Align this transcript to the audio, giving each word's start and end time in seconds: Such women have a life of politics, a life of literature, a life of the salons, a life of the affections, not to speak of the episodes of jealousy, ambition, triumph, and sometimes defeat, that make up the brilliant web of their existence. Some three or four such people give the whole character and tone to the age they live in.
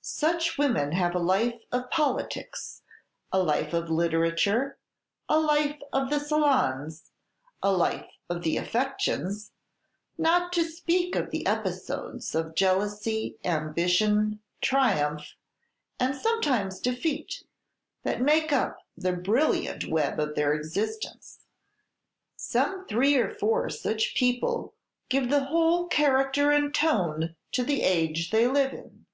Such 0.00 0.56
women 0.56 0.92
have 0.92 1.14
a 1.14 1.18
life 1.18 1.64
of 1.70 1.90
politics, 1.90 2.80
a 3.30 3.42
life 3.42 3.74
of 3.74 3.90
literature, 3.90 4.78
a 5.28 5.38
life 5.38 5.82
of 5.92 6.08
the 6.08 6.18
salons, 6.18 7.10
a 7.62 7.70
life 7.70 8.10
of 8.30 8.42
the 8.42 8.56
affections, 8.56 9.52
not 10.16 10.50
to 10.54 10.64
speak 10.64 11.14
of 11.14 11.30
the 11.30 11.46
episodes 11.46 12.34
of 12.34 12.54
jealousy, 12.54 13.36
ambition, 13.44 14.40
triumph, 14.62 15.36
and 16.00 16.16
sometimes 16.16 16.80
defeat, 16.80 17.42
that 18.02 18.22
make 18.22 18.50
up 18.50 18.78
the 18.96 19.12
brilliant 19.12 19.86
web 19.86 20.18
of 20.18 20.34
their 20.34 20.54
existence. 20.54 21.40
Some 22.34 22.86
three 22.86 23.14
or 23.16 23.30
four 23.30 23.68
such 23.68 24.14
people 24.14 24.72
give 25.10 25.28
the 25.28 25.44
whole 25.44 25.86
character 25.86 26.50
and 26.50 26.74
tone 26.74 27.36
to 27.52 27.62
the 27.62 27.82
age 27.82 28.30
they 28.30 28.46
live 28.48 28.72
in. 28.72 29.04